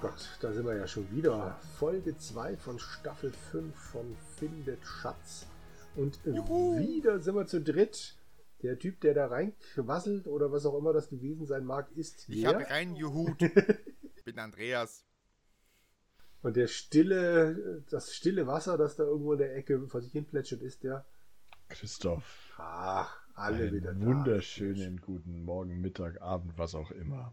[0.00, 1.58] Gott, da sind wir ja schon wieder.
[1.78, 5.46] Folge 2 von Staffel 5 von Findet Schatz.
[5.94, 6.78] Und Juhu.
[6.78, 8.16] wieder sind wir zu dritt.
[8.62, 12.42] Der Typ, der da reinquasselt oder was auch immer das gewesen sein mag, ist Ich
[12.42, 12.48] wer?
[12.54, 13.38] habe rein Juhut.
[14.24, 15.04] Bin Andreas.
[16.42, 20.24] Und der stille, das stille Wasser, das da irgendwo in der Ecke vor sich hin
[20.26, 21.04] plätschert, ist der.
[21.68, 24.06] Christoph, Ach, alle einen wieder da.
[24.06, 27.32] wunderschönen guten Morgen, Mittag, Abend, was auch immer.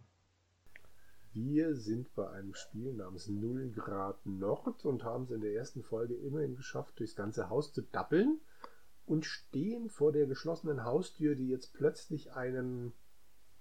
[1.40, 5.84] Wir sind bei einem Spiel namens 0 Grad Nord und haben es in der ersten
[5.84, 8.41] Folge immerhin geschafft, durchs ganze Haus zu dappeln
[9.05, 12.92] und stehen vor der geschlossenen Haustür, die jetzt plötzlich einen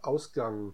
[0.01, 0.73] Ausgang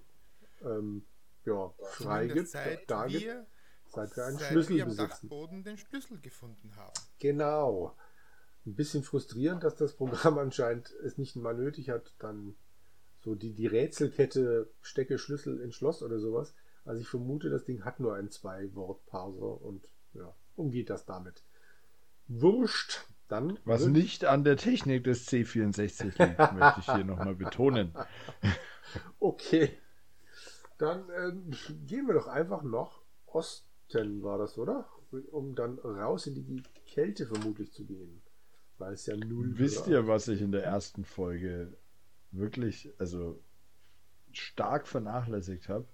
[0.63, 1.05] ähm,
[1.45, 2.47] ja, freigibt.
[2.47, 3.47] seit Da gibt, wir,
[3.89, 5.29] seit wir einen seit Schlüssel wir am besitzen.
[5.29, 6.95] Dachboden den Schlüssel gefunden haben.
[7.19, 7.97] Genau.
[8.65, 12.55] Ein bisschen frustrierend, dass das Programm anscheinend es nicht mal nötig hat, dann
[13.19, 16.55] so die, die Rätselkette stecke Schlüssel ins Schloss oder sowas.
[16.85, 21.43] Also ich vermute, das Ding hat nur einen Zwei-Wort-Parser und ja, umgeht das damit.
[22.29, 23.07] Wurscht.
[23.29, 27.93] Dann Was nicht an der Technik des C64 liegt, möchte ich hier nochmal betonen.
[29.21, 29.71] Okay.
[30.77, 31.51] Dann ähm,
[31.87, 34.87] gehen wir doch einfach noch Osten, war das, oder?
[35.31, 38.21] Um dann raus in die Kälte vermutlich zu gehen.
[38.77, 41.73] Weil es ja null Wisst ihr, was ich in der ersten Folge
[42.33, 43.41] wirklich, also
[44.33, 45.87] stark vernachlässigt habe?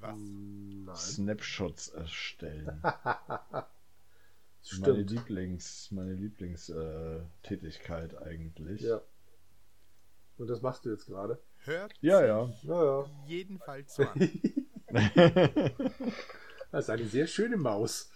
[0.00, 0.18] Was?
[0.18, 0.96] Nein.
[0.96, 2.80] Snapshots erstellen.
[4.62, 4.86] Stimmt.
[4.86, 8.80] meine Lieblings, meine Lieblingstätigkeit eigentlich.
[8.82, 9.00] Ja.
[10.36, 11.40] Und das machst du jetzt gerade?
[11.64, 12.48] Hört Ja, ja.
[12.62, 14.30] Ja, jedenfalls an.
[14.92, 15.70] ja.
[16.70, 18.10] Das ist eine sehr schöne Maus.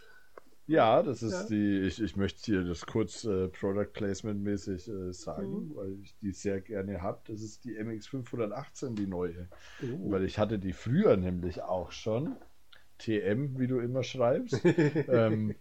[0.66, 1.46] Ja, das ist Ja.
[1.48, 5.74] die, ich, ich möchte hier das kurz äh, Product Placement mäßig äh, sagen, Mhm.
[5.74, 7.20] weil ich die sehr gerne habe.
[7.26, 9.48] Das ist die MX518, die neue.
[9.82, 10.10] Uh.
[10.12, 12.36] Weil ich hatte die früher nämlich auch schon.
[12.98, 14.60] TM, wie du immer schreibst.
[15.08, 15.54] ähm,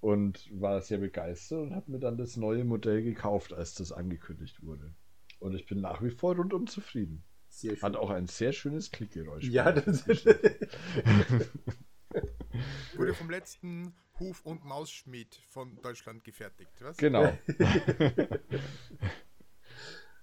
[0.00, 4.62] und war sehr begeistert und habe mir dann das neue Modell gekauft, als das angekündigt
[4.62, 4.94] wurde.
[5.40, 7.24] Und ich bin nach wie vor rundum zufrieden.
[7.48, 7.82] Sehr schön.
[7.82, 9.44] Hat auch ein sehr schönes Klickgeräusch.
[9.48, 10.68] ja, das festgestellt
[12.96, 16.70] Wurde vom letzten Huf- und Mausschmied von Deutschland gefertigt.
[16.80, 16.96] Was?
[16.96, 17.32] Genau.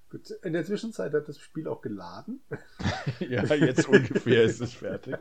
[0.10, 0.30] Gut.
[0.44, 2.42] In der Zwischenzeit hat das Spiel auch geladen.
[3.20, 5.16] ja, jetzt ungefähr ist es fertig.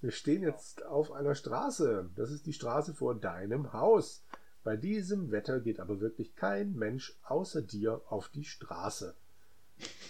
[0.00, 2.10] Wir stehen jetzt auf einer Straße.
[2.16, 4.24] Das ist die Straße vor deinem Haus.
[4.64, 9.14] Bei diesem Wetter geht aber wirklich kein Mensch außer dir auf die Straße.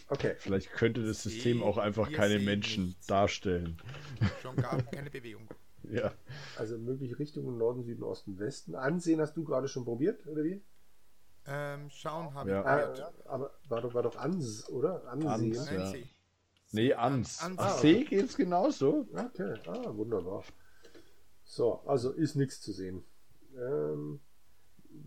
[0.09, 0.35] Okay.
[0.39, 3.07] Vielleicht könnte das System auch einfach keine Menschen nichts.
[3.07, 3.81] darstellen.
[4.43, 5.49] Schon gar keine Bewegung.
[5.91, 6.13] Ja.
[6.59, 8.75] Also mögliche Richtungen Norden, Süden, Osten, Westen.
[8.75, 10.63] Ansehen hast du gerade schon probiert, oder wie?
[11.45, 12.61] Ähm, schauen habe Ja.
[12.61, 13.27] ich Ah, probiert.
[13.27, 15.05] aber war doch, war doch Ans, oder?
[15.09, 15.29] Ansehen.
[15.59, 15.71] Ans.
[15.93, 15.93] Ja.
[16.73, 17.43] Nee, ans.
[17.43, 19.07] Ans- Ach, Ah, See geht's genauso.
[19.13, 20.45] Okay, ah, wunderbar.
[21.45, 23.05] So, also ist nichts zu sehen.
[23.57, 24.21] Ähm,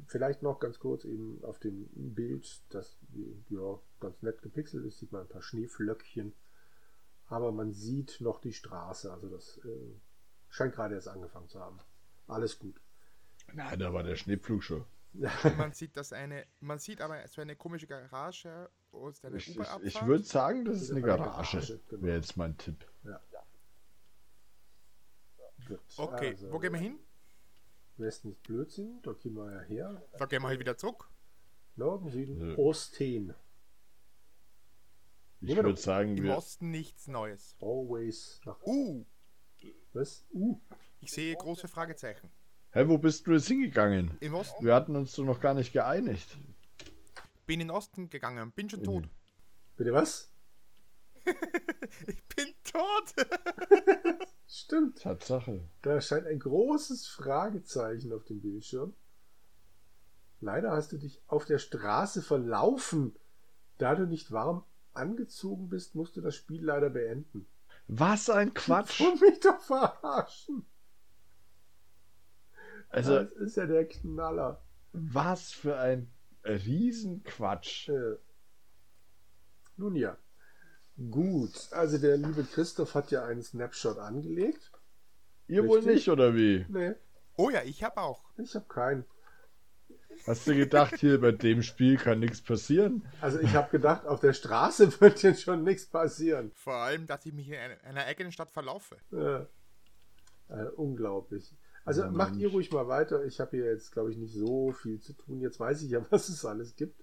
[0.05, 2.97] vielleicht noch ganz kurz eben auf dem Bild, das
[3.49, 6.33] ja ganz nett gepixelt ist, sieht man ein paar Schneeflöckchen.
[7.27, 9.95] Aber man sieht noch die Straße, also das äh,
[10.55, 11.79] scheint gerade erst angefangen zu haben.
[12.27, 12.81] Alles gut.
[13.53, 14.85] Nein, da war der Schneepflug schon.
[15.57, 19.67] Man sieht das eine, man sieht aber so eine komische Garage aus einer Ich, ich,
[19.83, 21.57] ich würde sagen, das Das ist eine eine Garage.
[21.57, 22.03] Garage, genau.
[22.03, 22.85] Wäre jetzt mein Tipp.
[25.67, 25.79] Gut.
[25.97, 26.99] Okay, also, wo gehen wir hin?
[27.97, 30.03] Westen ist Blödsinn, da gehen wir ja her.
[30.17, 31.09] Da gehen wir halt wieder zurück.
[31.75, 32.55] Norden, Süden, Nö.
[32.57, 33.33] Osten.
[35.41, 37.55] Ich würde sagen, Im wir, Osten nichts Neues.
[37.61, 39.05] Always nach Uh,
[39.93, 40.25] was?
[40.33, 40.59] Uh,
[40.99, 42.29] ich sehe große Fragezeichen.
[42.71, 44.11] hä, wo bist du jetzt hingegangen?
[44.19, 46.37] Im Osten Wir hatten uns doch noch gar nicht geeinigt.
[47.45, 49.07] bin in den Osten gegangen, bin schon tot.
[49.77, 50.31] bitte was?
[52.07, 53.27] Ich bin tot.
[54.47, 55.01] Stimmt.
[55.01, 55.67] Tatsache.
[55.81, 58.93] Da scheint ein großes Fragezeichen auf dem Bildschirm.
[60.41, 63.15] Leider hast du dich auf der Straße verlaufen.
[63.77, 64.63] Da du nicht warm
[64.93, 67.47] angezogen bist, musst du das Spiel leider beenden.
[67.87, 69.01] Was ein Quatsch.
[69.01, 70.65] Und mich doch verarschen.
[72.89, 74.61] Also, das ist ja der Knaller.
[74.93, 76.11] was für ein
[76.43, 77.89] Riesenquatsch.
[77.89, 78.17] Äh,
[79.77, 80.17] nun ja.
[81.11, 84.71] Gut, also der liebe Christoph hat ja einen Snapshot angelegt.
[85.47, 85.95] Ihr wohl Richtig?
[85.95, 86.65] nicht, oder wie?
[86.69, 86.95] Nee,
[87.37, 88.23] Oh ja, ich habe auch.
[88.37, 89.05] ich habe keinen.
[90.27, 93.03] Hast du gedacht, hier bei dem Spiel kann nichts passieren?
[93.21, 96.51] Also ich habe gedacht, auf der Straße wird jetzt schon nichts passieren.
[96.55, 98.97] Vor allem, dass ich mich in einer, einer eigenen Stadt verlaufe.
[99.11, 101.53] Äh, äh, unglaublich.
[101.85, 102.43] Also Ja, macht Mensch.
[102.43, 103.23] ihr ruhig mal weiter.
[103.25, 105.41] Ich habe hier jetzt, glaube ich, nicht so viel zu tun.
[105.41, 107.01] Jetzt weiß ich ja, was es alles gibt.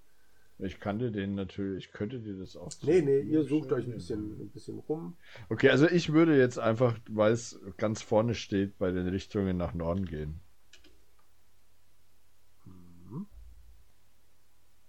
[0.59, 2.71] Ich kannte den natürlich, ich könnte dir das auch.
[2.83, 5.17] Nee, nee, ihr sucht euch ein bisschen, ein bisschen rum.
[5.49, 9.75] Okay, also ich würde jetzt einfach, weil es ganz vorne steht, bei den Richtungen nach
[9.75, 10.41] Norden gehen.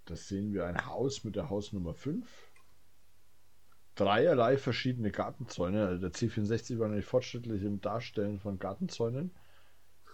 [0.05, 2.27] Da sehen wir ein Haus mit der Hausnummer 5.
[3.95, 5.85] Dreierlei verschiedene Gartenzäune.
[5.85, 9.31] Also der C64 war nämlich fortschrittlich im Darstellen von Gartenzäunen.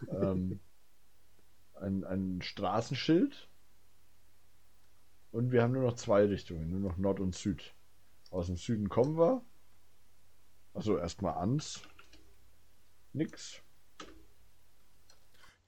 [0.09, 0.59] ähm,
[1.75, 3.50] ein, ein Straßenschild.
[5.31, 7.74] Und wir haben nur noch zwei Richtungen, nur noch Nord und Süd.
[8.31, 9.44] Aus dem Süden kommen wir.
[10.74, 11.81] Also erstmal ans.
[13.13, 13.62] Nix.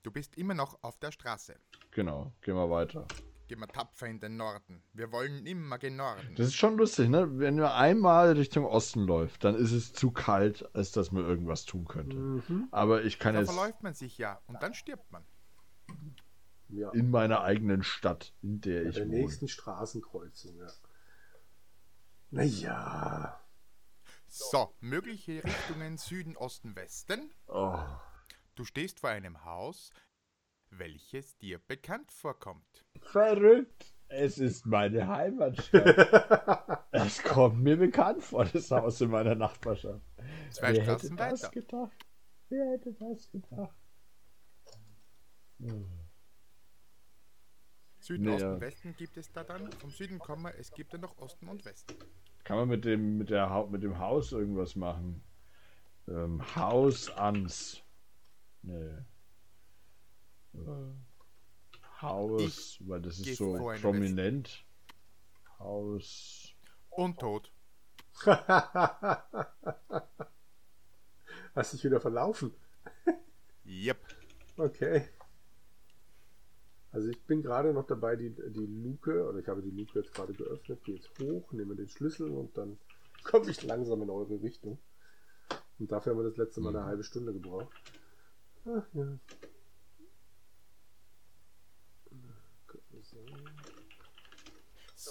[0.03, 1.55] Du bist immer noch auf der Straße.
[1.91, 3.07] Genau, gehen wir weiter.
[3.51, 4.81] Gehen wir tapfer in den Norden.
[4.93, 6.35] Wir wollen immer gen Norden.
[6.37, 7.37] Das ist schon lustig, ne?
[7.37, 11.65] Wenn man einmal Richtung Osten läuft, dann ist es zu kalt, als dass man irgendwas
[11.65, 12.15] tun könnte.
[12.15, 12.69] Mhm.
[12.71, 15.25] Aber ich kann Da jetzt verläuft man sich ja und dann stirbt man.
[16.69, 19.17] Ja, in meiner eigenen Stadt, in der bei ich der wohne.
[19.17, 20.67] nächsten Straßenkreuzung, ja.
[22.29, 23.37] Naja.
[24.29, 27.33] So, mögliche Richtungen Süden, Osten, Westen.
[27.47, 27.77] Oh,
[28.55, 29.91] Du stehst vor einem Haus,
[30.71, 32.85] welches dir bekannt vorkommt.
[33.01, 33.93] verrückt.
[34.07, 36.81] Es ist meine Heimatstadt.
[36.91, 40.01] Das kommt mir bekannt vor, das Haus in meiner Nachbarschaft.
[40.51, 41.51] Zwei Wer Straßen hätte das weiter.
[41.51, 42.05] gedacht?
[42.49, 43.75] Wer hätte das gedacht?
[47.99, 48.59] Süden, Nee, Osten, ja.
[48.61, 49.71] Westen gibt es da dann.
[49.73, 51.95] Vom Süden kommen wir, es gibt dann noch Osten und Westen.
[52.43, 55.23] Kann man mit dem, mit der, Hau- mit dem Haus irgendwas machen?
[56.07, 57.81] Ähm, Haus ans.
[58.63, 58.97] Nee.
[60.53, 64.65] Äh, Haus, weil das ist so prominent.
[65.59, 66.53] Haus.
[66.89, 67.51] Und tot.
[71.55, 72.53] Hast dich wieder verlaufen?
[73.65, 73.99] Yep.
[74.57, 75.07] Okay.
[76.91, 80.13] Also ich bin gerade noch dabei, die, die Luke, oder ich habe die Luke jetzt
[80.13, 82.77] gerade geöffnet, gehe jetzt hoch, nehme den Schlüssel und dann
[83.23, 84.77] komme ich langsam in eure Richtung.
[85.79, 87.71] Und dafür haben wir das letzte Mal eine halbe Stunde gebraucht.
[88.65, 89.17] Ach ja.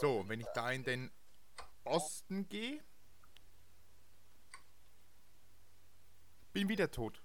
[0.01, 1.11] So, wenn ich da in den
[1.85, 2.83] Osten gehe,
[6.55, 7.23] bin wieder tot.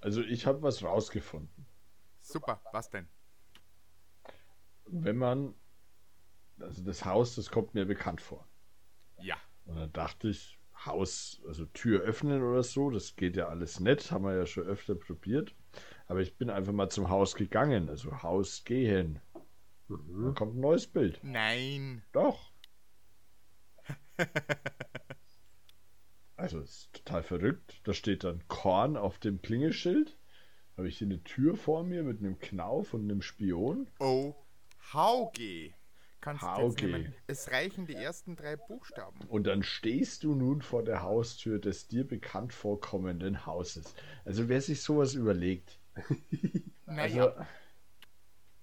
[0.00, 1.66] Also ich habe was rausgefunden.
[2.20, 3.08] Super, was denn?
[4.86, 5.56] Wenn man.
[6.60, 8.46] Also das Haus, das kommt mir bekannt vor.
[9.18, 9.36] Ja.
[9.64, 14.12] Und dann dachte ich, Haus, also Tür öffnen oder so, das geht ja alles nett,
[14.12, 15.56] haben wir ja schon öfter probiert.
[16.06, 19.20] Aber ich bin einfach mal zum Haus gegangen, also Haus gehen.
[19.96, 20.34] Da Mhm.
[20.34, 21.20] kommt ein neues Bild.
[21.22, 22.02] Nein.
[22.12, 22.52] Doch.
[26.36, 27.80] Also, es ist total verrückt.
[27.84, 30.16] Da steht dann Korn auf dem Klingelschild.
[30.76, 33.86] Habe ich hier eine Tür vor mir mit einem Knauf und einem Spion.
[34.00, 34.34] Oh,
[34.92, 35.72] Hauge.
[36.20, 37.14] Kannst du jetzt nehmen.
[37.26, 39.20] Es reichen die ersten drei Buchstaben.
[39.28, 43.94] Und dann stehst du nun vor der Haustür des dir bekannt vorkommenden Hauses.
[44.24, 45.78] Also, wer sich sowas überlegt.
[46.86, 47.46] Naja, Also,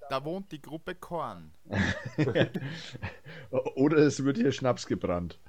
[0.10, 1.54] da wohnt die Gruppe Korn.
[3.52, 5.40] oder es wird hier Schnaps gebrannt.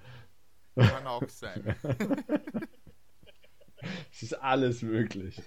[0.76, 1.76] Kann auch sein.
[4.12, 5.42] Es ist alles möglich.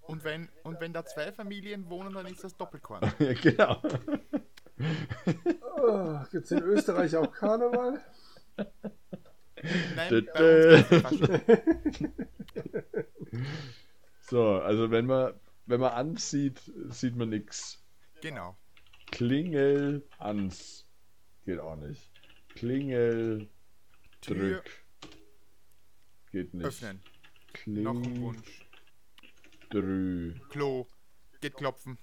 [0.00, 3.02] Und wenn, und wenn da zwei Familien wohnen, dann ist das Doppelkorn.
[3.18, 3.82] ja, genau.
[5.76, 8.00] Oh, Gibt es in Österreich auch Karneval?
[9.94, 12.12] Nein, Fasching.
[14.22, 15.34] So, also wenn man,
[15.66, 16.60] wenn man ansieht,
[16.90, 17.82] sieht man nichts.
[18.20, 18.56] Genau.
[19.10, 20.86] Klingel ans.
[21.44, 22.10] Geht auch nicht.
[22.50, 23.48] Klingel
[24.20, 24.84] Tür drück.
[26.32, 26.66] Geht nicht.
[26.66, 27.00] öffnen.
[27.66, 28.66] Noch ein Kling Wunsch.
[29.70, 30.34] drü.
[30.50, 30.86] Klo.
[31.40, 31.98] Geht klopfen.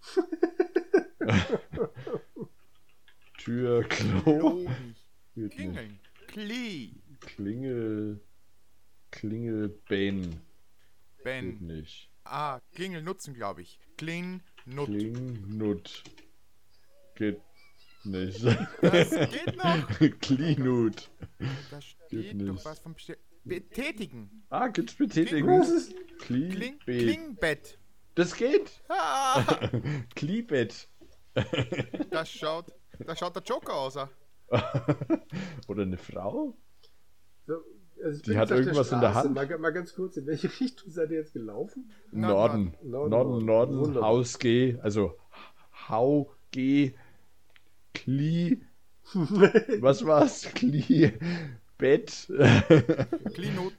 [3.38, 4.66] Tür Klo.
[5.34, 5.52] Geht.
[5.52, 5.98] Klingeln.
[6.28, 6.92] Klee.
[7.20, 8.20] Klingel.
[9.10, 10.30] Klingelben.
[10.30, 10.44] Geht
[11.24, 11.58] Ben.
[11.66, 12.10] nicht.
[12.24, 13.78] Ah, Klingel nutzen, glaube ich.
[13.96, 14.86] Kling, Nut.
[14.86, 16.02] Klingnut.
[17.16, 17.40] Geht
[18.04, 18.44] nicht.
[18.82, 19.88] Das geht noch.
[20.20, 21.10] Klinut.
[21.70, 22.64] Da Geht steht doch nicht.
[22.64, 24.44] was vom Besti Betätigen.
[24.48, 25.60] Ah, gibt's Betätigung?
[25.60, 25.94] Was ist?
[26.20, 27.78] Kling, Klingbe- Klingbett.
[28.14, 28.70] Das geht.
[28.88, 29.44] Ah,
[30.14, 30.88] Klibet.
[32.10, 33.96] das schaut, das schaut der Joker aus.
[33.98, 34.08] ah.
[35.68, 36.56] Oder eine Frau?
[38.04, 39.14] So, also Die hat irgendwas in der.
[39.14, 39.34] Hand.
[39.34, 41.90] Mal, mal ganz kurz, in welche Richtung seid ihr jetzt gelaufen?
[42.12, 42.74] Norden.
[42.82, 43.76] Norden, Norden, Norden.
[43.76, 44.00] Norden.
[44.00, 45.16] Haus G, also
[45.88, 46.92] Hau G,
[47.94, 48.60] Kli,
[49.14, 50.42] was war's?
[50.54, 51.12] Kli,
[51.78, 52.28] Bett,
[53.34, 53.72] Klinut.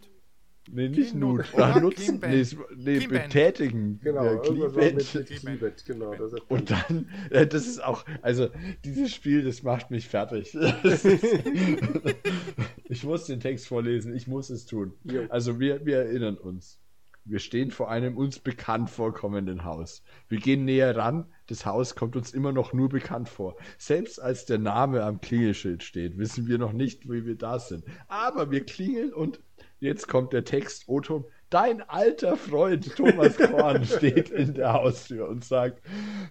[0.71, 1.45] Nee, nicht Nut.
[1.53, 1.61] Nut.
[1.61, 2.19] Ah, nutzen.
[2.27, 2.43] Nee,
[2.75, 3.99] nee betätigen.
[4.01, 6.15] Genau, Ja, Cleabet, genau.
[6.47, 8.49] Und dann, äh, das ist auch, also
[8.83, 10.53] dieses Spiel, das macht mich fertig.
[12.87, 14.93] ich muss den Text vorlesen, ich muss es tun.
[15.03, 15.25] Jo.
[15.29, 16.79] Also wir, wir erinnern uns.
[17.27, 20.03] Wir stehen vor einem uns bekannt vorkommenden Haus.
[20.29, 23.55] Wir gehen näher ran, das Haus kommt uns immer noch nur bekannt vor.
[23.79, 27.83] Selbst als der Name am Klingelschild steht, wissen wir noch nicht, wie wir da sind.
[28.07, 29.39] Aber wir klingeln und
[29.79, 35.43] jetzt kommt der Text, Oton, dein alter Freund Thomas Korn steht in der Haustür und
[35.43, 35.81] sagt,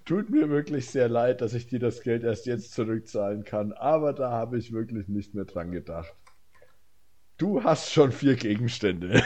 [0.04, 4.12] tut mir wirklich sehr leid, dass ich dir das Geld erst jetzt zurückzahlen kann, aber
[4.12, 6.14] da habe ich wirklich nicht mehr dran gedacht.
[7.36, 9.22] Du hast schon vier Gegenstände.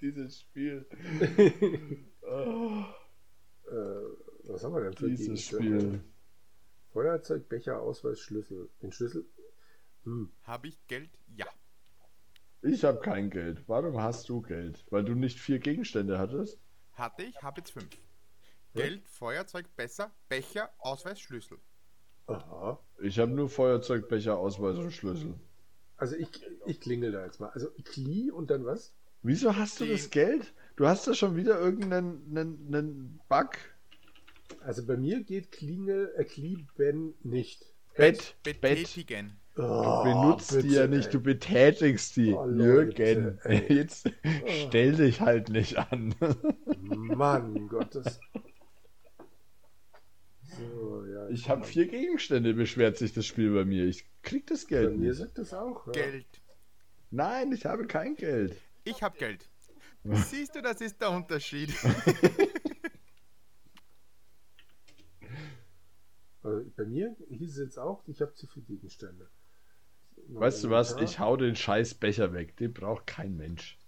[0.00, 0.86] dieses Spiel.
[2.22, 2.84] Oh,
[3.70, 3.74] Äh,
[4.48, 5.80] was haben wir denn für dieses Gegenstände?
[5.80, 6.04] Spiel.
[6.92, 8.68] Feuerzeug, Becher, Ausweis, Schlüssel.
[8.82, 9.24] Den Schlüssel?
[10.04, 10.30] Hm.
[10.42, 11.10] Habe ich Geld?
[11.36, 11.46] Ja.
[12.62, 13.62] Ich habe kein Geld.
[13.66, 14.84] Warum hast du Geld?
[14.90, 16.58] Weil du nicht vier Gegenstände hattest?
[16.92, 17.88] Hatte ich, habe jetzt fünf.
[18.74, 21.58] Geld, Feuerzeug, besser, Becher, Ausweis, Schlüssel.
[22.26, 22.78] Aha.
[23.02, 25.34] Ich habe nur Feuerzeug, Becher, Ausweis und Schlüssel.
[25.96, 26.28] Also ich,
[26.66, 27.50] ich klingel da jetzt mal.
[27.50, 28.92] Also Kli und dann was?
[29.22, 30.52] Wieso hast du das Geld?
[30.76, 33.50] Du hast da schon wieder irgendeinen einen, einen Bug.
[34.60, 37.64] Also bei mir geht Klingel, äh, Klieben nicht.
[37.96, 38.60] Bett, Bett.
[38.60, 39.36] Betätigen.
[39.54, 41.12] Du Oh, benutzt die bitte, ja nicht, ey.
[41.12, 42.32] du betätigst die.
[42.32, 43.38] Oh, Jürgen,
[43.68, 44.10] jetzt
[44.66, 46.14] stell dich halt nicht an.
[46.80, 48.18] Mann Gottes.
[50.70, 51.28] So, ja.
[51.28, 53.84] Ich habe vier Gegenstände, beschwert sich das Spiel bei mir.
[53.86, 55.18] Ich krieg das Bei Geld mir nicht.
[55.18, 55.86] sagt das auch.
[55.86, 55.92] Ja.
[55.92, 56.26] Geld.
[57.10, 58.56] Nein, ich habe kein Geld.
[58.84, 59.48] Ich habe Geld.
[60.04, 61.72] Siehst du, das ist der Unterschied.
[66.42, 69.28] Also bei mir hieß es jetzt auch, ich habe zu viele Gegenstände.
[70.28, 70.96] Weißt du was?
[71.00, 72.56] Ich hau den scheiß Becher weg.
[72.56, 73.78] Den braucht kein Mensch.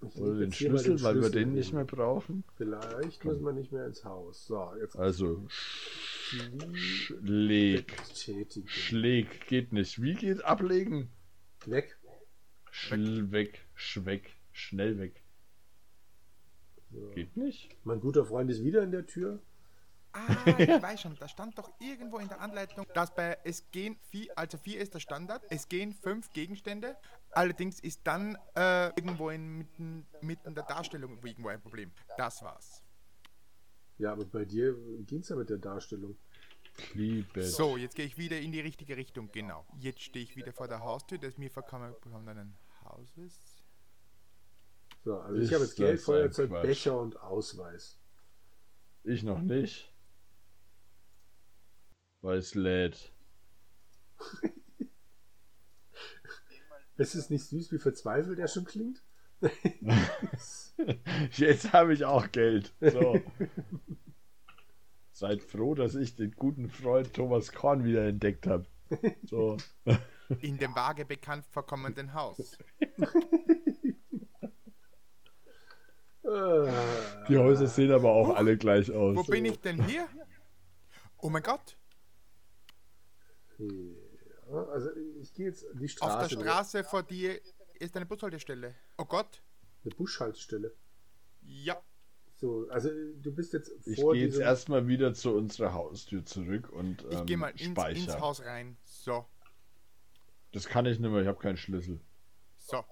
[0.00, 2.44] Ich Oder den jetzt hier mal Schlüssel, weil wir Schlüssel den nicht mehr brauchen.
[2.56, 4.46] Vielleicht müssen wir nicht mehr ins Haus.
[4.46, 5.44] So, jetzt Also,
[6.74, 7.96] schläg.
[7.96, 8.68] betätigen.
[8.68, 10.00] Schläg geht nicht.
[10.00, 11.10] Wie geht ablegen?
[11.66, 11.98] Weg.
[12.70, 15.22] Schl weg, schweck, schnell weg.
[16.92, 17.10] So.
[17.10, 17.76] Geht nicht?
[17.84, 19.40] Mein guter Freund ist wieder in der Tür.
[20.12, 20.26] Ah,
[20.58, 24.36] ich weiß schon, da stand doch irgendwo in der Anleitung, dass bei es gehen vier,
[24.38, 26.96] also vier ist der Standard, es gehen fünf Gegenstände.
[27.30, 31.92] Allerdings ist dann äh, irgendwo in, mitten, mitten der Darstellung irgendwo ein Problem.
[32.16, 32.82] Das war's.
[33.98, 34.74] Ja, aber bei dir
[35.06, 36.16] ging es ja mit der Darstellung.
[36.94, 37.42] Liebe.
[37.42, 39.66] So, jetzt gehe ich wieder in die richtige Richtung, genau.
[39.78, 43.58] Jetzt stehe ich wieder vor der Haustür, das mir verkommen bekommt einen Hauses.
[45.04, 46.50] So, also Ist ich habe jetzt Geld, Feuerzeug.
[46.62, 47.98] Becher und Ausweis.
[49.04, 49.92] Ich noch nicht.
[52.20, 53.12] Weil es lädt.
[56.98, 59.02] Ist es nicht süß, wie verzweifelt er schon klingt?
[61.32, 62.74] Jetzt habe ich auch Geld.
[62.80, 63.20] So.
[65.12, 68.66] Seid froh, dass ich den guten Freund Thomas Korn wieder entdeckt habe.
[69.24, 69.56] So.
[70.40, 72.58] In dem vage bekannt vorkommenden Haus.
[77.28, 79.16] Die Häuser sehen aber auch alle gleich aus.
[79.16, 80.06] Wo bin ich denn hier?
[81.18, 81.78] Oh mein Gott,
[83.58, 83.66] ja,
[84.50, 84.90] also
[85.20, 86.14] ich gehe jetzt die Straße.
[86.24, 87.40] auf der Straße vor dir
[87.78, 88.74] ist eine Bushaltestelle.
[88.96, 89.42] Oh Gott,
[89.84, 90.74] Eine Buschhaltestelle.
[91.42, 91.80] ja.
[92.40, 92.88] So, also
[93.20, 97.18] du bist jetzt Ich vor gehe jetzt erstmal wieder zu unserer Haustür zurück und Ich
[97.18, 98.76] ähm, gehe mal ins, ins Haus rein.
[98.84, 99.26] So,
[100.52, 102.00] Das kann ich nicht mehr, ich habe keinen Schlüssel.
[102.58, 102.84] so.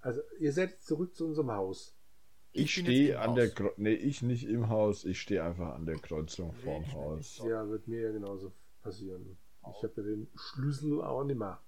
[0.00, 1.96] Also ihr seid jetzt zurück zu unserem Haus.
[2.52, 3.54] Ich, Ich stehe an der Haus.
[3.54, 7.38] Kro Nee, ich nicht im Haus, ich stehe einfach an der Kreuzung vorm Haus.
[7.38, 8.52] Ja, wird mir ja genauso
[8.82, 9.38] passieren.
[9.70, 11.60] Ich habe ja den Schlüssel auch nicht mehr.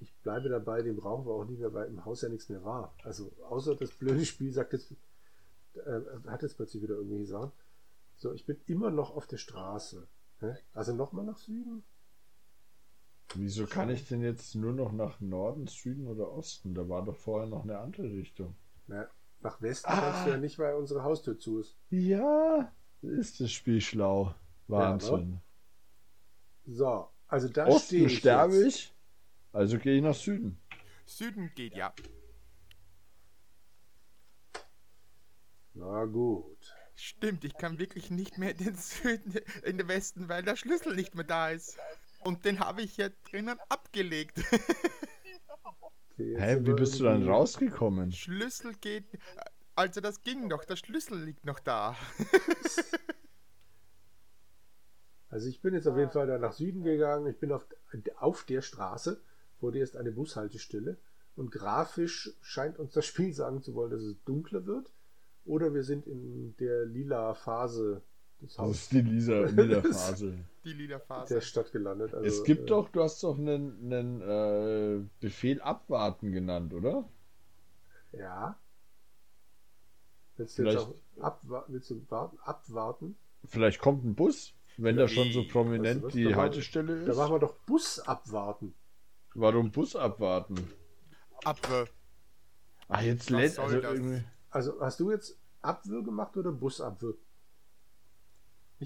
[0.00, 2.64] Ich bleibe dabei, den brauchen wir auch nicht mehr, weil im Haus ja nichts mehr
[2.64, 2.92] war.
[3.04, 4.92] Also außer das blöde Spiel sagt jetzt,
[5.74, 7.52] äh, hat jetzt plötzlich wieder irgendwie gesagt.
[8.16, 10.06] So, ich bin immer noch auf der Straße.
[10.74, 11.84] Also nochmal nach Süden?
[13.34, 16.74] Wieso kann ich denn jetzt nur noch nach Norden, Süden oder Osten?
[16.74, 18.54] Da war doch vorher noch eine andere Richtung.
[18.88, 19.06] Na,
[19.40, 21.76] nach Westen kannst du ja nicht, weil unsere Haustür zu ist.
[21.90, 22.70] Ja,
[23.00, 24.34] ist das Spiel schlau.
[24.68, 25.40] Wahnsinn.
[26.66, 28.18] So, also da Osten ich.
[28.18, 28.66] sterbe jetzt.
[28.76, 28.94] ich,
[29.52, 30.58] also gehe ich nach Süden.
[31.06, 31.92] Süden geht ja.
[35.74, 36.74] Na gut.
[36.94, 40.94] Stimmt, ich kann wirklich nicht mehr in den Süden, in den Westen, weil der Schlüssel
[40.94, 41.78] nicht mehr da ist.
[42.20, 44.38] Und den habe ich jetzt drinnen abgelegt.
[46.14, 48.12] Okay, Hä, wie bist du dann rausgekommen?
[48.12, 49.04] Schlüssel geht.
[49.74, 51.96] Also das ging doch, der Schlüssel liegt noch da.
[55.32, 57.26] Also ich bin jetzt auf jeden Fall da nach Süden gegangen.
[57.26, 57.66] Ich bin auf,
[58.18, 59.18] auf der Straße,
[59.58, 60.98] vor der ist eine Bushaltestelle.
[61.36, 64.92] Und grafisch scheint uns das Spiel sagen zu wollen, dass es dunkler wird.
[65.46, 68.02] Oder wir sind in der lila Phase
[68.42, 70.34] des Das ist die lila, lila Phase.
[70.64, 71.40] Die lila der Phase.
[71.40, 72.12] Stadt gelandet.
[72.12, 77.08] Also, es gibt äh, doch, du hast doch einen, einen äh, Befehl abwarten genannt, oder?
[78.12, 78.58] Ja.
[80.36, 83.16] Willst du jetzt auch abwa willst du warten, abwarten?
[83.46, 86.40] Vielleicht kommt ein Bus, wenn da schon so prominent weißt du was, die da machen-
[86.40, 87.16] Haltestelle Da ist.
[87.18, 88.74] machen wir doch Bus abwarten.
[89.34, 90.70] Warum Bus abwarten?
[91.44, 91.86] Apfel.
[92.88, 93.92] Ah, jetzt Was lädt also das?
[93.94, 94.24] irgendwie.
[94.50, 97.16] Also hast du jetzt Abwürg gemacht oder Busabwürg?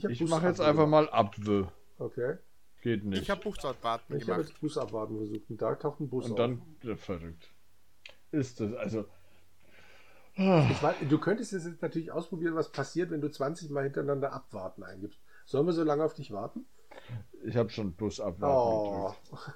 [0.02, 1.73] hab Ich Bus mache jetzt einfach mal Abwe.
[1.99, 2.37] Okay.
[2.83, 3.23] Geht nicht.
[3.23, 4.49] Ich habe Buchsabwarten Ich habe gemacht.
[4.50, 6.37] jetzt Bus abwarten versucht und da taucht ein Bus Und auf.
[6.37, 7.50] dann ja, verrückt.
[8.31, 9.07] Ist das also.
[10.35, 14.33] Ich weiß, du könntest es jetzt natürlich ausprobieren, was passiert, wenn du 20 Mal hintereinander
[14.35, 15.19] abwarten eingibst.
[15.46, 16.66] Sollen wir so lange auf dich warten?
[17.44, 19.48] Ich habe schon Bus abwarten Oh.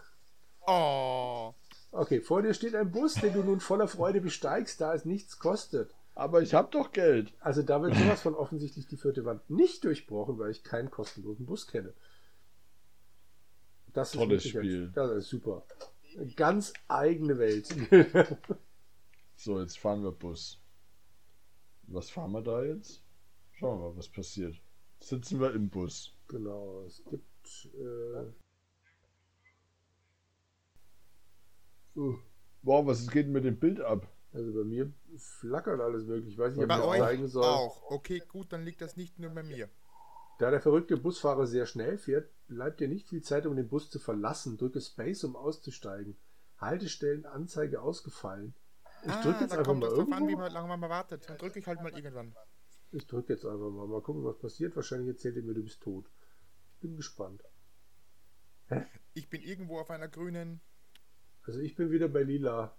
[0.67, 1.55] Oh.
[1.93, 5.39] Okay, vor dir steht ein Bus, den du nun voller Freude besteigst, da es nichts
[5.39, 5.95] kostet.
[6.15, 7.33] Aber ich habe doch Geld.
[7.41, 11.47] Also da wird sowas von offensichtlich die vierte Wand nicht durchbrochen, weil ich keinen kostenlosen
[11.47, 11.93] Bus kenne.
[13.93, 14.93] Das Tolles wirklich ein- Spiel.
[14.95, 15.65] Das ist super.
[16.17, 17.69] Eine ganz eigene Welt.
[19.37, 20.61] So, jetzt fahren wir Bus.
[21.85, 23.03] Was fahren wir da jetzt?
[23.53, 24.55] Schauen wir mal, was passiert.
[25.01, 26.15] Sitzen wir im Bus.
[26.29, 27.25] genau, es gibt.
[27.75, 28.27] Äh,
[32.63, 34.07] wow, was geht denn mit dem Bild ab?
[34.33, 36.35] also bei mir flackert alles möglich.
[36.35, 37.45] Ich weiß nicht, ob ich das euch zeigen soll.
[37.45, 37.91] auch.
[37.91, 39.69] Okay, gut, dann liegt das nicht nur bei mir.
[40.39, 43.91] Da der verrückte Busfahrer sehr schnell fährt, bleibt dir nicht viel Zeit, um den Bus
[43.91, 44.57] zu verlassen.
[44.57, 46.17] Drücke Space, um auszusteigen.
[46.59, 48.55] Haltestellenanzeige ausgefallen.
[49.03, 50.53] Ich ah, drücke jetzt da einfach kommt mal das drauf an, wie irgendwo.
[50.53, 51.29] lange man wartet.
[51.29, 52.35] Dann drücke ich halt mal irgendwann.
[52.93, 53.87] Ich drücke jetzt einfach mal.
[53.87, 54.75] Mal gucken, was passiert.
[54.77, 56.11] Wahrscheinlich erzählt er mir, du bist tot.
[56.81, 57.45] Bin gespannt.
[59.15, 60.61] Ich bin irgendwo auf einer grünen.
[61.43, 62.77] Also ich bin wieder bei Lila.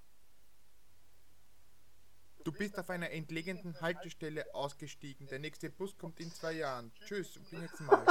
[2.43, 5.27] Du bist auf einer entlegenen Haltestelle ausgestiegen.
[5.27, 6.91] Der nächste Bus kommt in zwei Jahren.
[7.05, 8.03] Tschüss, bin jetzt mal.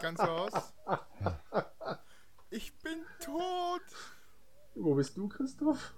[0.00, 0.72] Ganz so aus.
[2.50, 3.82] Ich bin tot.
[4.74, 5.94] Wo bist du, Christoph?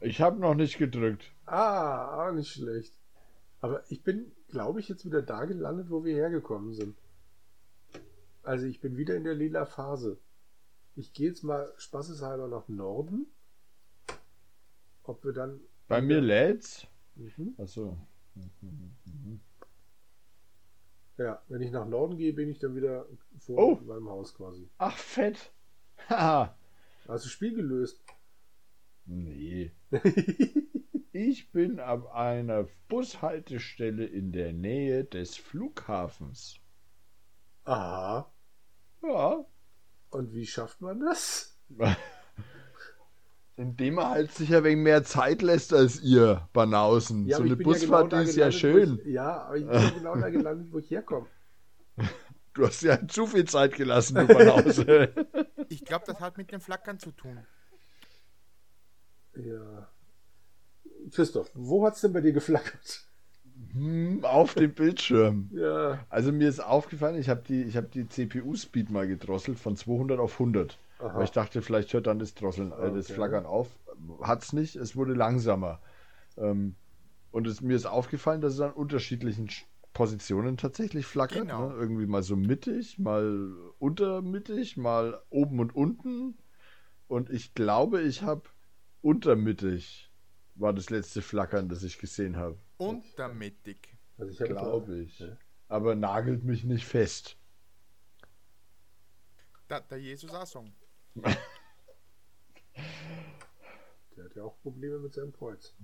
[0.00, 1.32] Ich habe noch nicht gedrückt.
[1.44, 2.98] Ah, auch nicht schlecht.
[3.60, 6.96] Aber ich bin, glaube ich, jetzt wieder da gelandet, wo wir hergekommen sind.
[8.42, 10.18] Also ich bin wieder in der lila Phase.
[10.94, 13.26] Ich gehe jetzt mal spaßeshalber nach Norden.
[15.02, 15.60] Ob wir dann.
[15.88, 16.86] Bei mir lädt's.
[17.16, 17.54] Mhm.
[17.58, 17.96] Achso.
[21.18, 23.06] Ja, wenn ich nach Norden gehe, bin ich dann wieder
[23.38, 23.74] vor Oh.
[23.84, 24.68] meinem Haus quasi.
[24.78, 25.52] Ach, fett.
[26.08, 26.56] Haha.
[27.08, 28.00] Hast du Spiel gelöst?
[29.06, 29.70] nee.
[31.18, 36.60] Ich bin ab einer Bushaltestelle in der Nähe des Flughafens.
[37.64, 38.30] Aha.
[39.02, 39.46] Ja.
[40.10, 41.58] Und wie schafft man das?
[43.56, 47.26] Indem er halt sich ein wenig mehr Zeit lässt als ihr, Banausen.
[47.30, 48.98] so aber eine bin ja Busfahrt, genau ist ja schön.
[48.98, 51.28] Ich, ja, aber ich bin ja genau da gelandet, wo ich herkomme.
[52.52, 55.12] Du hast ja zu viel Zeit gelassen, du Banause.
[55.68, 57.46] Ich glaube, das hat mit dem Flackern zu tun.
[59.34, 59.88] Ja.
[61.12, 63.04] Christoph, wo hat's denn bei dir geflackert?
[63.72, 65.50] Hm, Auf dem Bildschirm.
[65.54, 66.04] Ja.
[66.08, 70.18] Also mir ist aufgefallen, ich habe die, ich hab die CPU-Speed mal gedrosselt von 200
[70.18, 70.78] auf 100.
[70.98, 71.14] Aha.
[71.16, 73.14] Weil ich dachte, vielleicht hört dann das Drosseln, äh, das Okay.
[73.14, 73.68] Flackern auf.
[74.20, 75.80] Hat's nicht, es wurde langsamer.
[76.36, 76.74] Ähm,
[77.30, 81.42] und es, mir ist aufgefallen, dass es an unterschiedlichen Sch- Positionen tatsächlich flackert.
[81.42, 81.68] Genau.
[81.68, 81.74] Ne?
[81.74, 86.36] Irgendwie mal so mittig, mal untermittig, mal oben und unten.
[87.08, 88.42] Und ich glaube, ich habe
[89.00, 90.05] untermittig
[90.56, 92.58] war das letzte Flackern, das ich gesehen habe.
[92.78, 93.96] Untermittig.
[94.18, 95.18] Also ich Glaube ich.
[95.18, 95.36] Ja.
[95.68, 97.36] Aber nagelt mich nicht fest.
[99.68, 100.72] Da, der Jesus sagen.
[104.16, 105.74] Der hat ja auch Probleme mit seinem Kreuz.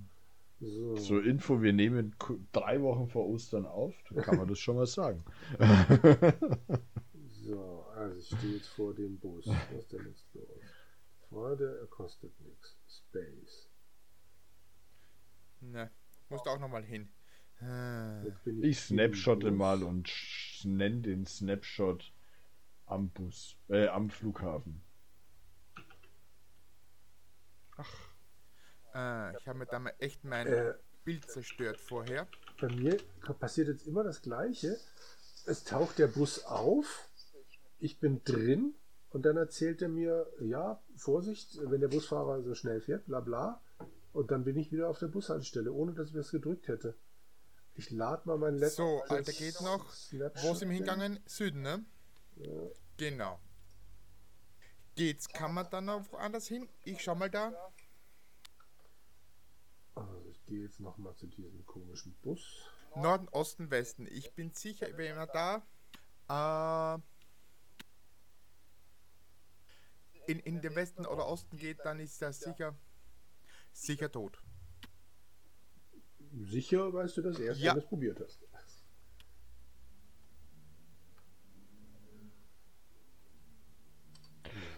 [0.59, 0.95] So.
[0.95, 2.15] Zur Info, wir nehmen
[2.51, 5.23] drei Wochen vor Ostern auf, da kann man das schon mal sagen.
[7.45, 9.45] So, also ich stehe jetzt vor dem Bus.
[9.47, 10.47] Was ist denn jetzt los?
[11.27, 12.77] Freunde, er kostet nichts.
[12.87, 13.69] Space.
[15.71, 15.89] Ne,
[16.29, 17.09] musst auch nochmal hin.
[18.25, 20.09] Jetzt bin Ich snapshotte mal und
[20.65, 22.11] nenne den Snapshot
[22.85, 24.81] am Bus, äh, am Flughafen.
[28.93, 30.73] äh, ich habe mir da mal echt mein Äh,
[31.03, 32.27] Bild zerstört vorher.
[32.59, 32.97] bei mir
[33.39, 34.77] passiert jetzt immer das Gleiche.
[35.45, 37.09] Es taucht der Bus auf,
[37.79, 38.73] ich bin drin
[39.09, 43.61] und dann erzählt er mir, ja, Vorsicht, wenn der Busfahrer so schnell fährt, bla bla.
[44.13, 46.95] Und dann bin ich wieder auf der Bushaltestelle, ohne dass ich das gedrückt hätte.
[47.73, 48.75] Ich lade mal mein letztes.
[48.75, 49.91] So, Alter, geht noch.
[49.91, 51.19] Snapshot Wo sind wir hingegangen?
[51.25, 51.83] Süden, ne?
[52.97, 53.39] Genau.
[54.95, 56.69] Geht's, kann man dann noch woanders hin?
[56.83, 57.51] Ich schau mal da.
[59.95, 62.69] Also ich gehe jetzt nochmal zu diesem komischen Bus.
[62.95, 64.07] Norden, Osten, Westen.
[64.11, 65.65] Ich bin sicher, wenn man da
[66.29, 67.01] äh,
[70.31, 72.75] in, in den Westen oder Osten geht, dann ist das sicher
[73.73, 74.41] sicher tot.
[76.31, 77.71] Sicher weißt du das erst, Ja.
[77.71, 78.39] wenn du es probiert hast.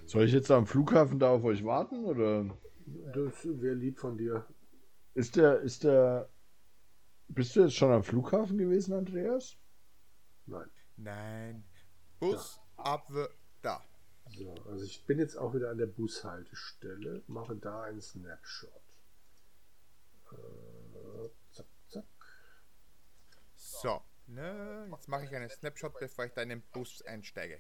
[0.06, 2.46] Soll ich jetzt am Flughafen da auf euch warten oder
[3.14, 4.46] Das wäre lieb von dir.
[5.16, 6.30] ist der, ist der,
[7.28, 9.58] bist du jetzt schon am Flughafen gewesen, Andreas?
[10.46, 10.70] Nein.
[10.98, 11.64] Nein.
[12.20, 13.12] Bus ab
[13.62, 13.82] da.
[14.38, 18.70] So, also ich bin jetzt auch wieder an der Bushaltestelle, mache da einen Snapshot.
[21.52, 22.06] Zack, zack.
[23.56, 24.02] So.
[24.28, 27.60] Ne, jetzt mache ich einen Snapshot, bevor ich da in den Bus einsteige.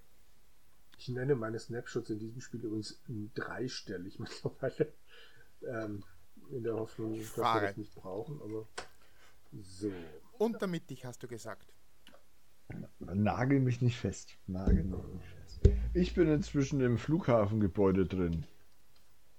[0.97, 2.99] Ich nenne meine Snapshots in diesem Spiel übrigens
[3.35, 4.93] dreistellig mittlerweile.
[5.61, 6.03] Ähm,
[6.51, 8.67] in der Hoffnung, dass wir das nicht brauchen, aber
[9.61, 9.91] so.
[10.37, 11.73] Unter mittig hast du gesagt.
[12.99, 14.37] Nagel mich nicht fest.
[14.47, 15.69] Nagel mich nicht fest.
[15.93, 18.45] Ich bin inzwischen im Flughafengebäude drin.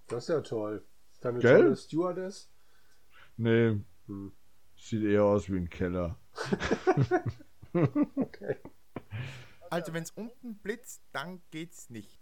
[0.08, 0.84] Das ist ja toll.
[1.12, 1.62] Ist da eine Gell?
[1.62, 2.48] tolle Stewardess?
[3.36, 4.32] Nee, Hm.
[4.76, 6.18] sieht eher aus wie ein Keller.
[8.16, 8.56] Okay.
[9.68, 12.18] Also wenn es unten blitzt, dann geht's nicht.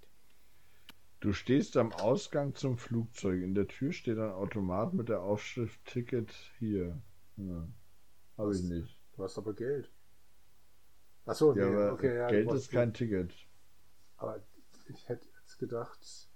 [1.20, 3.40] Du stehst am Ausgang zum Flugzeug.
[3.40, 7.00] In der Tür steht ein Automat mit der Aufschrift Ticket hier.
[7.36, 7.68] Ja.
[8.36, 8.98] Habe ich nicht.
[9.16, 9.92] Du hast aber Geld.
[11.24, 13.32] Achso, Ja, nee, okay, ja, Geld ist kein Ticket.
[14.16, 14.42] Aber
[14.88, 16.28] ich hätte jetzt gedacht.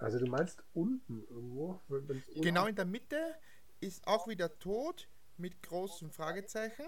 [0.00, 1.80] Also du meinst unten irgendwo?
[1.88, 3.34] Unten- Genau in der Mitte
[3.80, 6.84] ist auch wieder tot mit großen Fragezeichen.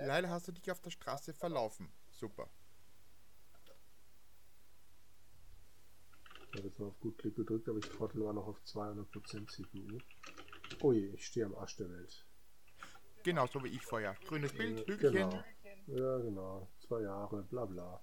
[0.00, 1.92] Leider hast du dich auf der Straße verlaufen.
[2.10, 2.48] Super.
[6.50, 9.46] Ich habe jetzt mal auf gut Klick gedrückt, aber ich trottel war noch auf 200%
[9.50, 9.98] CPU.
[10.80, 12.24] Oh je, ich stehe am Arsch der Welt.
[13.24, 14.16] Genau so wie ich vorher.
[14.26, 15.30] Grünes Bild, Äh, Hügelchen.
[15.30, 15.44] Genau.
[15.86, 16.68] Ja, genau.
[16.86, 18.00] Zwei Jahre, bla bla.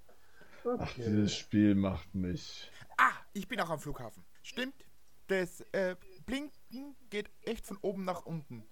[0.64, 1.04] Ach, Okay.
[1.06, 2.70] dieses Spiel macht mich.
[2.98, 4.24] Ah, ich bin auch am Flughafen.
[4.46, 4.86] Stimmt.
[5.28, 5.96] Das äh,
[6.28, 8.64] Blinken geht echt von oben nach unten.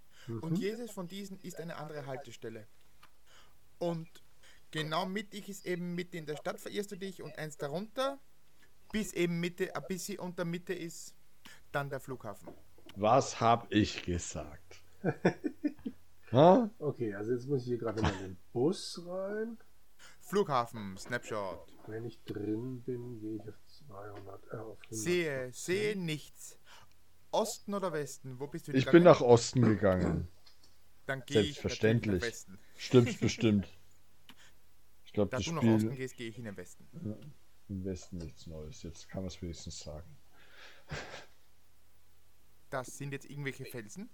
[0.42, 2.68] Und jedes von diesen ist eine andere Haltestelle.
[3.80, 4.08] Und
[4.70, 8.20] genau mittig ist eben Mitte in der Stadt, verirrst du dich und eins darunter,
[8.92, 11.16] bis eben Mitte, ein bisschen unter Mitte ist
[11.72, 12.48] dann der Flughafen.
[12.96, 14.82] Was hab ich gesagt?
[16.80, 19.56] Okay, also jetzt muss ich hier gerade mal in den Bus rein.
[20.20, 21.72] Flughafen, Snapshot.
[21.86, 23.63] Wenn ich drin bin, gehe ich auf
[23.94, 24.88] 200, äh, auf 100.
[24.90, 26.58] Sehe, sehe nichts.
[27.32, 28.40] Osten oder Westen?
[28.40, 30.28] Wo bist du Ich bin nach Osten gegangen.
[31.06, 32.22] Dann gehe ich Selbstverständlich.
[32.22, 32.60] natürlich nach Westen.
[32.78, 33.68] Stimmt's bestimmt.
[35.06, 36.88] Ich glaube, Da das du nach Osten Spiel gehst, gehe ich in den Westen.
[37.70, 38.84] im Westen nichts Neues.
[38.84, 40.18] Jetzt kann man es wenigstens sagen.
[42.70, 44.10] Das sind jetzt irgendwelche Felsen.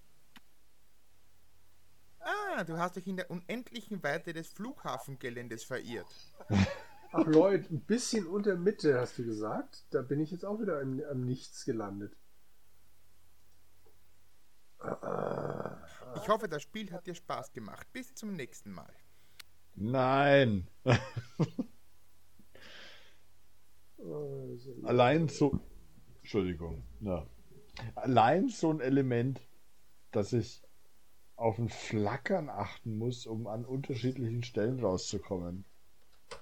[2.20, 6.14] Ah, du hast dich in der unendlichen Weite des Flughafengeländes verirrt.
[7.12, 9.86] Ach Leute, ein bisschen unter Mitte hast du gesagt.
[9.92, 12.16] Da bin ich jetzt auch wieder am, am Nichts gelandet.
[14.80, 15.78] Ah,
[16.16, 17.88] Ich hoffe, das Spiel hat dir Spaß gemacht.
[17.92, 18.94] Bis zum nächsten Mal.
[19.76, 20.68] Nein!
[24.84, 25.60] Allein so.
[26.22, 26.84] Entschuldigung.
[27.02, 27.26] Ja.
[27.96, 29.42] Allein so ein Element,
[30.12, 30.62] dass ich
[31.36, 35.66] auf ein Flackern achten muss, um an unterschiedlichen Stellen rauszukommen.
[36.32, 36.36] äh,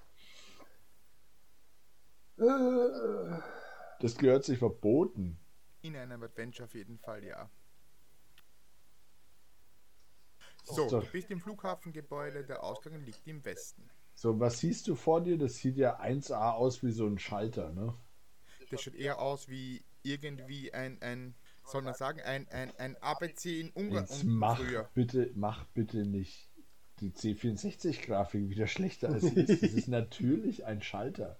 [2.37, 5.39] Das gehört sich verboten.
[5.81, 7.49] In einem Adventure auf jeden Fall, ja.
[10.63, 13.89] So, du bist im Flughafengebäude, der Ausgang liegt im Westen.
[14.13, 15.37] So, was siehst du vor dir?
[15.37, 17.93] Das sieht ja 1A aus wie so ein Schalter, ne?
[18.69, 23.61] Das schaut eher aus wie irgendwie ein, ein soll man sagen, ein, ein, ein ABC
[23.61, 24.89] in Ungarn Jetzt mach früher.
[24.93, 26.49] bitte, mach bitte nicht
[26.99, 29.61] die C64-Grafik wieder schlechter als sie ist.
[29.61, 31.39] Das ist natürlich ein Schalter.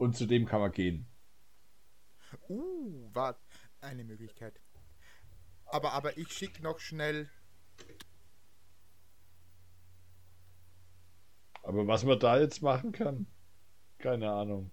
[0.00, 1.06] Und zu dem kann man gehen.
[2.48, 3.38] Uh, war
[3.82, 4.58] eine Möglichkeit.
[5.66, 7.28] Aber, aber ich schicke noch schnell.
[11.62, 13.26] Aber was man da jetzt machen kann,
[13.98, 14.70] keine Ahnung.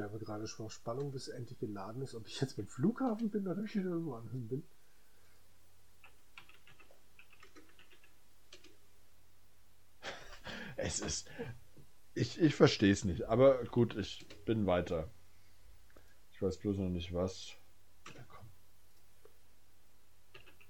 [0.00, 3.46] Sterbe gerade schon vor Spannung, bis endlich geladen ist, ob ich jetzt beim Flughafen bin
[3.46, 4.64] oder ob ich wieder irgendwo anders bin.
[10.76, 11.28] Es ist.
[12.14, 15.10] Ich, ich verstehe es nicht, aber gut, ich bin weiter.
[16.32, 17.52] Ich weiß bloß noch nicht was.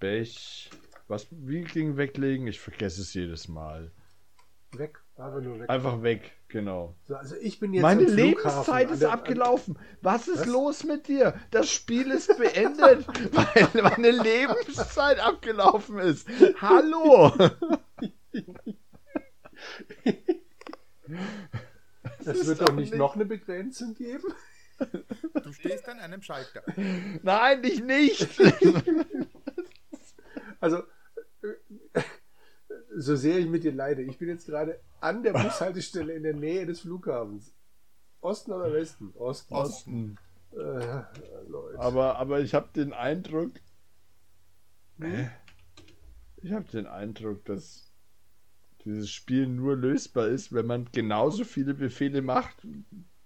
[0.00, 0.70] Bech.
[1.06, 2.48] Was, wie ging weglegen?
[2.48, 3.92] Ich vergesse es jedes Mal.
[4.72, 5.68] Weg, weg.
[5.70, 6.94] Einfach weg, genau.
[7.06, 9.78] So, also ich bin jetzt Meine Lebenszeit ist der- abgelaufen.
[10.02, 10.46] Was ist Was?
[10.46, 11.34] los mit dir?
[11.50, 16.26] Das Spiel ist beendet, weil meine Lebenszeit abgelaufen ist.
[16.60, 17.32] Hallo!
[22.24, 24.32] Es wird doch doch nicht nicht- noch eine Begrenzung geben.
[25.42, 26.62] Du stehst an einem Schalter.
[27.22, 28.28] Nein, ich nicht!
[30.62, 30.82] Also,
[31.42, 32.02] äh,
[32.96, 36.34] so sehr ich mit dir leide, ich bin jetzt gerade an der Bushaltestelle in der
[36.34, 37.54] Nähe des Flughafens.
[38.20, 39.12] Osten oder Westen?
[39.14, 39.54] Osten.
[39.54, 40.18] Osten.
[40.52, 41.02] Äh.
[41.78, 43.52] Aber, aber ich habe den Eindruck.
[45.00, 45.30] Hä?
[46.42, 47.90] Ich habe den Eindruck, dass
[48.84, 52.66] dieses Spiel nur lösbar ist, wenn man genauso viele Befehle macht,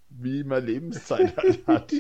[0.08, 1.92] wie man Lebenszeit hat.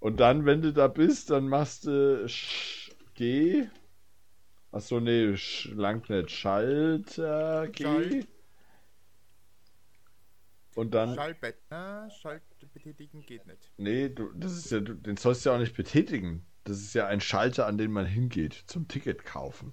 [0.00, 3.68] Und dann, wenn du da bist, dann machst du Sch G.
[4.76, 6.30] Achso, nee, Sch langt nicht.
[6.30, 7.66] Schalter.
[7.74, 8.28] Schalt.
[10.74, 11.14] Und dann.
[11.14, 11.56] Schallbett.
[11.70, 12.42] Na, Schalt
[12.74, 13.72] betätigen geht nicht.
[13.78, 16.46] Nee, du, das ist ja, du, den sollst du ja auch nicht betätigen.
[16.64, 19.72] Das ist ja ein Schalter, an den man hingeht zum Ticket kaufen.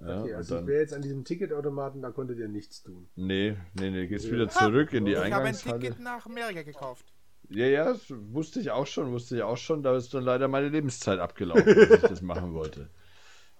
[0.00, 3.10] Ja, okay, also ich dann, wäre jetzt an diesem Ticketautomaten, da konntet ihr nichts tun.
[3.14, 4.32] nee, nee, nee, gehst Ja.
[4.32, 5.80] wieder zurück in die ich habe ein Eingangshalle.
[5.80, 7.12] Ticket nach Amerika gekauft.
[7.50, 9.82] Ja, ja, das wusste ich auch schon, wusste ich auch schon.
[9.82, 12.88] Da ist dann leider meine Lebenszeit abgelaufen, als ich das machen wollte.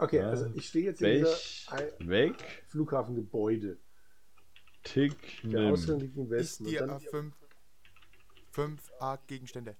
[0.01, 3.79] Okay, also ich stehe jetzt in Weg, dieser weg, Flughafengebäude.
[4.83, 5.73] tick, Der.
[5.73, 6.65] Ausgang liegt im Westen.
[6.65, 7.35] Und dir dann, 5
[8.53, 9.77] 5 A Gegenstände.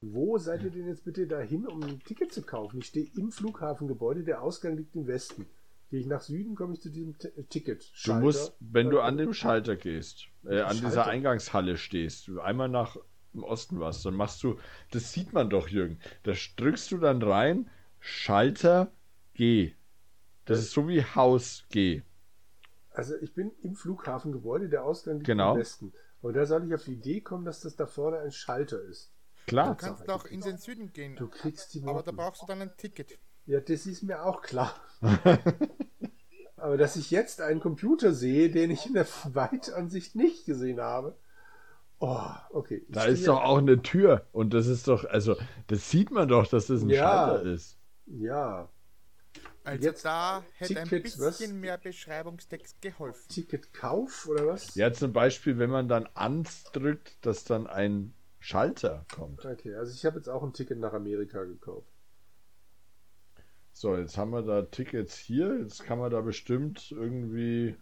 [0.00, 2.78] wo seid ihr denn jetzt bitte dahin, um ein Ticket zu kaufen?
[2.78, 5.46] Ich stehe im Flughafengebäude, der Ausgang liegt im Westen.
[5.90, 7.90] Gehe ich nach Süden, komme ich zu diesem T Ticket.
[8.04, 11.06] Du musst, wenn du an dem Schalter gehst, äh, an dieser Schalter?
[11.06, 12.96] Eingangshalle stehst, einmal nach
[13.38, 14.58] im Osten was, dann machst du,
[14.90, 17.70] das sieht man doch, Jürgen, da drückst du dann rein,
[18.00, 18.90] Schalter
[19.34, 19.72] G.
[20.44, 22.02] Das ist so wie Haus G.
[22.90, 25.54] Also ich bin im Flughafengebäude, der Ausgang liegt Genau.
[25.54, 25.92] im Westen.
[26.20, 29.12] Und da soll ich auf die Idee kommen, dass das da vorne ein Schalter ist.
[29.46, 29.76] Du Klar.
[29.76, 30.14] kannst Sache.
[30.14, 31.14] auch in den Süden gehen.
[31.16, 32.16] Du kriegst die Aber da Noten.
[32.16, 33.18] brauchst du dann ein Ticket.
[33.46, 34.74] Ja, das ist mir auch klar.
[36.56, 41.16] Aber dass ich jetzt einen Computer sehe, den ich in der Weitansicht nicht gesehen habe.
[42.00, 42.84] Oh, okay.
[42.88, 46.28] Ich Da ist doch auch eine Tür und das ist doch, also, das sieht man
[46.28, 46.98] doch, dass das ein Ja.
[47.00, 47.78] Schalter ist.
[48.06, 48.68] Ja,
[49.64, 51.40] Also Jetzt da hätte ein bisschen was?
[51.60, 53.28] mehr Beschreibungstext geholfen.
[53.28, 54.74] Ticketkauf oder was?
[54.74, 59.44] Ja, zum Beispiel, wenn man dann ans drückt, dass dann ein Schalter kommt.
[59.44, 61.88] Okay, also ich habe jetzt auch ein Ticket nach Amerika gekauft.
[63.72, 65.58] So, jetzt haben wir da Tickets hier.
[65.60, 67.76] Jetzt kann man da bestimmt irgendwie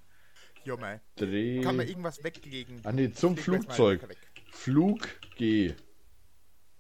[0.67, 1.01] Jo, mei.
[1.15, 1.63] drehen.
[1.63, 2.81] Kann man irgendwas weglegen?
[2.83, 4.01] Ah, nee, zum Flugzeug.
[4.51, 5.01] Flug
[5.37, 5.75] G.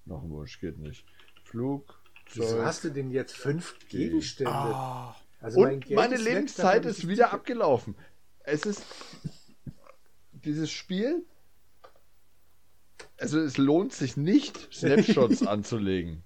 [0.04, 1.04] Noch ein Wunsch, geht nicht.
[1.44, 2.64] Wieso Flugzeug.
[2.64, 4.52] hast du denn jetzt fünf Gegenstände?
[4.52, 7.94] Ah, Also Und Geld meine ist Lebenszeit ist ich wieder abgelaufen.
[8.40, 8.82] Es ist
[10.32, 11.24] dieses Spiel.
[13.18, 16.24] Also es lohnt sich nicht, Snapshots anzulegen.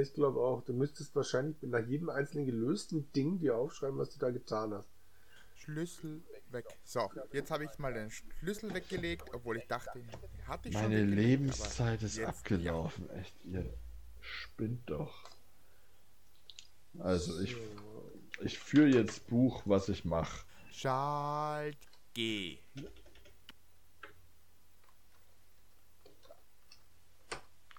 [0.00, 0.62] Ich glaube auch.
[0.64, 4.88] Du müsstest wahrscheinlich nach jedem einzelnen gelösten Ding dir aufschreiben, was du da getan hast.
[5.64, 6.66] Schlüssel weg.
[6.84, 10.00] So, jetzt habe ich mal den Schlüssel weggelegt, obwohl ich dachte,
[10.46, 13.08] hatte ich schon Meine Lebenszeit ist jetzt- abgelaufen.
[13.10, 13.64] Echt, ihr
[14.20, 15.24] spinnt doch.
[16.98, 17.56] Also ich,
[18.42, 20.44] ich führe jetzt Buch, was ich mache.
[20.66, 20.72] Ja.
[20.72, 21.78] Schalt
[22.14, 22.58] G.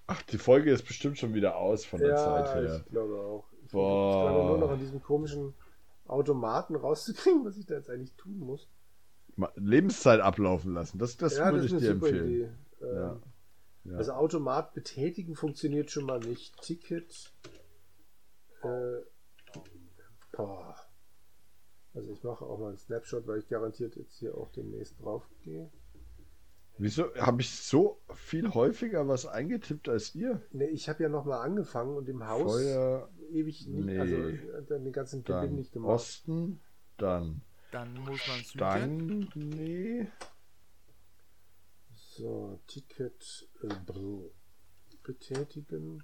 [0.08, 2.82] Ach, die Folge ist bestimmt schon wieder aus von der Ja, Zeit her.
[2.86, 3.46] ich glaube auch.
[3.64, 4.24] Ich Boah.
[4.24, 5.54] versuche gerade nur noch an diesem komischen
[6.06, 8.70] Automaten rauszukriegen, was ich da jetzt eigentlich tun muss.
[9.56, 10.98] Lebenszeit ablaufen lassen.
[10.98, 12.58] Das, das ja, würde das ich dir empfehlen.
[12.82, 13.22] Ähm, Ja.
[13.86, 13.98] Ja.
[13.98, 16.60] Also Automat betätigen funktioniert schon mal nicht.
[16.62, 17.34] Ticket.
[18.64, 19.02] Äh,
[20.32, 20.76] boah.
[21.94, 25.24] Also ich mache auch mal einen Snapshot, weil ich garantiert jetzt hier auch demnächst drauf
[25.44, 25.72] gehe.
[26.78, 30.42] Wieso habe ich so viel häufiger was eingetippt als ihr?
[30.52, 34.00] Ne, ich habe ja nochmal angefangen und im Haus Feuer, ewig nicht, nee.
[34.00, 35.92] also äh, dann den ganzen Gewinn dann nicht gemacht.
[35.92, 36.60] Osten,
[36.98, 38.48] dann Dann muss man Süden.
[38.48, 40.08] Stein, nee.
[41.94, 43.68] So, Ticket äh,
[45.04, 46.04] betätigen.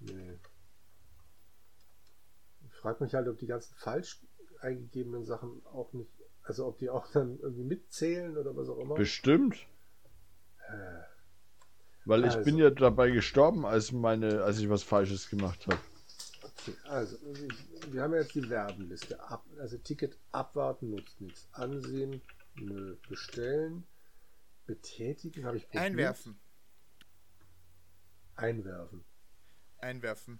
[0.00, 0.38] Nee.
[2.66, 4.20] Ich frage mich halt, ob die ganzen falsch
[4.60, 6.10] eingegebenen Sachen auch nicht,
[6.42, 8.94] also ob die auch dann irgendwie mitzählen oder was auch immer.
[8.94, 9.66] Bestimmt.
[12.04, 12.44] Weil ich Also.
[12.44, 15.78] bin ja dabei gestorben, als meine, als ich was Falsches gemacht habe.
[16.66, 17.18] Okay, also,
[17.90, 19.20] wir haben jetzt die Werbenliste.
[19.20, 21.46] Ab, also Ticket abwarten nutzt nichts.
[21.52, 22.22] Ansehen,
[22.54, 22.96] nö.
[23.08, 23.86] Bestellen,
[24.64, 25.84] betätigen, habe ich probiert.
[25.84, 26.38] Einwerfen.
[28.36, 29.04] Einwerfen.
[29.78, 30.38] Einwerfen.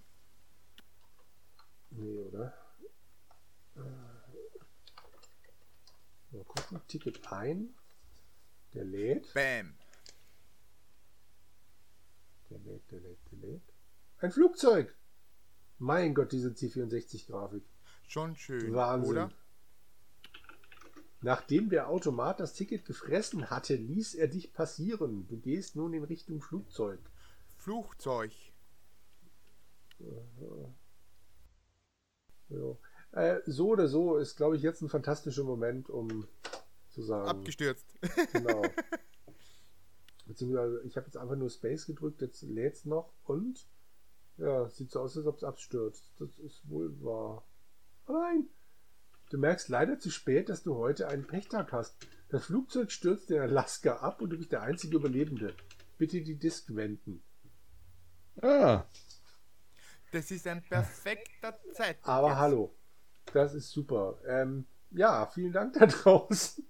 [1.90, 2.54] Nee, oder?
[3.76, 3.80] Äh,
[6.34, 6.80] Mal gucken.
[6.88, 7.74] Ticket ein.
[8.72, 9.32] Der lädt.
[9.34, 9.74] Bam.
[12.50, 13.62] Der lädt, der lädt, der lädt.
[14.18, 14.96] Ein Flugzeug!
[15.78, 17.64] Mein Gott, diese C64-Grafik.
[18.06, 18.74] Schon schön.
[18.74, 19.12] Wahnsinn.
[19.12, 19.30] Oder?
[21.20, 25.26] Nachdem der Automat das Ticket gefressen hatte, ließ er dich passieren.
[25.26, 27.00] Du gehst nun in Richtung Flugzeug.
[27.56, 28.32] Flugzeug.
[32.50, 32.76] Ja.
[33.12, 36.26] Äh, so oder so ist, glaube ich, jetzt ein fantastischer Moment, um
[36.90, 37.28] zu sagen.
[37.28, 37.86] Abgestürzt.
[38.32, 38.62] Genau.
[40.26, 43.66] Beziehungsweise, ich habe jetzt einfach nur Space gedrückt, jetzt lädt es noch und
[44.38, 46.10] ja, sieht so aus, als ob es abstürzt.
[46.18, 47.44] Das ist wohl wahr.
[48.06, 48.46] Oh nein!
[49.30, 51.96] Du merkst leider zu spät, dass du heute einen Pechtag hast.
[52.28, 55.54] Das Flugzeug stürzt in Alaska ab und du bist der einzige Überlebende.
[55.98, 57.22] Bitte die Disk wenden.
[58.42, 58.84] Ah,
[60.12, 62.08] Das ist ein perfekter Zeitpunkt.
[62.08, 62.38] Aber jetzt.
[62.38, 62.74] hallo,
[63.32, 64.18] das ist super.
[64.26, 66.66] Ähm, ja, vielen Dank da draußen.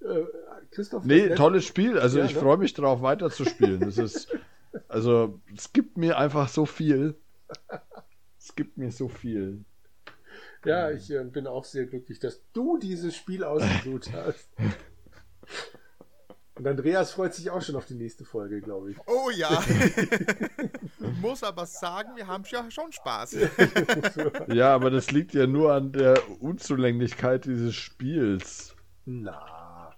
[0.00, 0.24] Äh,
[0.70, 1.98] Christoph, nee, tolles Spiel.
[1.98, 2.40] Also Ja, ich ne?
[2.40, 3.80] freue mich darauf, weiterzuspielen.
[3.80, 4.28] Das ist,
[4.90, 7.14] also es gibt mir einfach so viel.
[8.38, 9.64] Es gibt mir so viel.
[10.64, 14.50] Ja, ich äh, bin auch sehr glücklich, dass du dieses Spiel ausgesucht hast.
[16.54, 18.98] Und Andreas freut sich auch schon auf die nächste Folge, glaube ich.
[19.06, 19.62] Oh ja.
[21.22, 23.36] Muss aber sagen, wir haben ja schon Spaß.
[24.48, 28.74] Ja, aber das liegt ja nur an der Unzulänglichkeit dieses Spiels.
[29.06, 29.96] Na,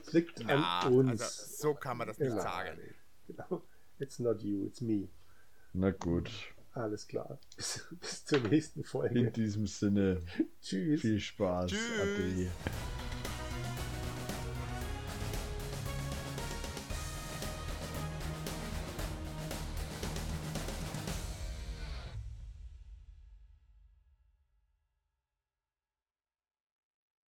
[0.00, 1.20] es liegt Ja, an uns.
[1.20, 2.42] also so kann man das nicht Genau.
[2.42, 2.78] sagen.
[3.26, 3.62] Genau.
[3.98, 5.08] It's not you, it's me.
[5.72, 6.30] Na gut.
[6.72, 7.38] Alles klar.
[7.56, 9.18] Bis, bis zur nächsten Folge.
[9.18, 10.22] In diesem Sinne,
[10.60, 11.00] Tschüss.
[11.00, 11.70] viel Spaß.
[11.70, 12.00] Tschüss.
[12.00, 12.50] Ade.